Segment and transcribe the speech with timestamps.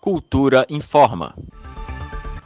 [0.00, 1.34] Cultura informa.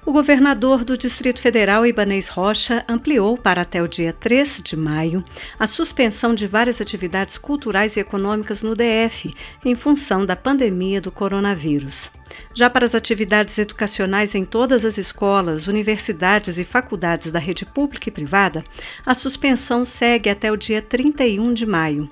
[0.06, 5.22] O governador do Distrito Federal, Ibanês Rocha, ampliou para até o dia 3 de maio
[5.58, 9.34] a suspensão de várias atividades culturais e econômicas no DF,
[9.64, 12.10] em função da pandemia do coronavírus.
[12.54, 18.08] Já para as atividades educacionais em todas as escolas, universidades e faculdades da rede pública
[18.08, 18.62] e privada,
[19.04, 22.10] a suspensão segue até o dia 31 de maio.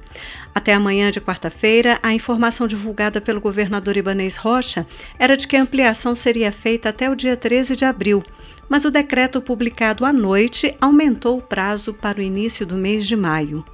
[0.54, 4.86] Até amanhã de quarta-feira, a informação divulgada pelo governador Ibanês Rocha
[5.18, 8.22] era de que a ampliação seria feita até o dia 13 de abril,
[8.68, 13.16] mas o decreto publicado à noite aumentou o prazo para o início do mês de
[13.16, 13.64] maio.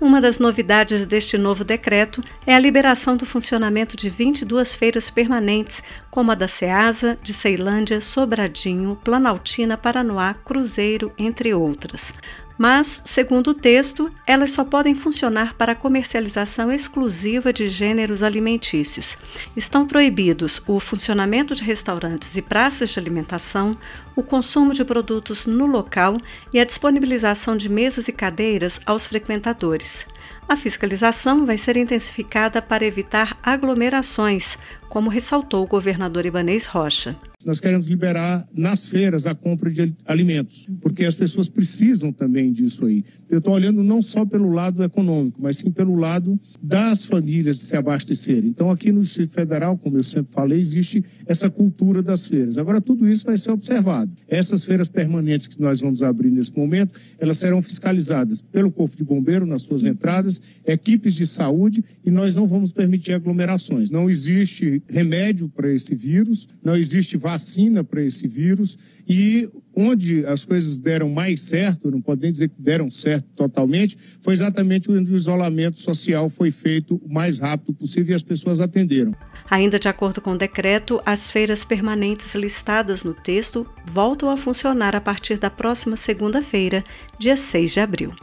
[0.00, 5.82] Uma das novidades deste novo decreto é a liberação do funcionamento de 22 feiras permanentes,
[6.10, 12.12] como a da Ceasa, de Ceilândia, Sobradinho, Planaltina, Paranoá, Cruzeiro, entre outras
[12.58, 19.16] mas, segundo o texto, elas só podem funcionar para comercialização exclusiva de gêneros alimentícios.
[19.56, 23.78] Estão proibidos o funcionamento de restaurantes e praças de alimentação,
[24.16, 26.16] o consumo de produtos no local
[26.52, 30.04] e a disponibilização de mesas e cadeiras aos frequentadores.
[30.48, 37.16] A fiscalização vai ser intensificada para evitar aglomerações, como ressaltou o governador Ibanês Rocha.
[37.44, 42.84] Nós queremos liberar nas feiras a compra de alimentos, porque as pessoas precisam também disso
[42.84, 43.04] aí.
[43.30, 47.64] Eu estou olhando não só pelo lado econômico, mas sim pelo lado das famílias de
[47.66, 48.50] se abastecerem.
[48.50, 52.58] Então, aqui no Distrito Federal, como eu sempre falei, existe essa cultura das feiras.
[52.58, 54.10] Agora, tudo isso vai ser observado.
[54.26, 59.04] Essas feiras permanentes que nós vamos abrir nesse momento, elas serão fiscalizadas pelo Corpo de
[59.04, 63.90] Bombeiro nas suas entradas, equipes de saúde, e nós não vamos permitir aglomerações.
[63.90, 70.46] Não existe remédio para esse vírus, não existe vacina para esse vírus e onde as
[70.46, 75.16] coisas deram mais certo, não podem dizer que deram certo totalmente, foi exatamente onde o
[75.16, 79.14] isolamento social foi feito o mais rápido possível e as pessoas atenderam.
[79.50, 84.96] Ainda de acordo com o decreto, as feiras permanentes listadas no texto voltam a funcionar
[84.96, 86.82] a partir da próxima segunda-feira,
[87.18, 88.14] dia 6 de abril.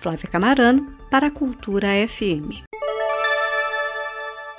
[0.00, 2.62] Flávia Camarano, para a Cultura FM.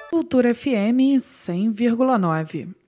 [0.10, 2.79] Cultura FM 100,9.